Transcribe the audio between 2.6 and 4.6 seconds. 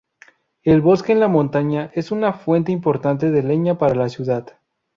importante de leña para la ciudad.